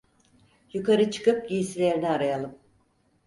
Yukarı 0.73 1.11
çıkıp 1.11 1.49
giysilerini 1.49 2.09
arayalım! 2.09 2.57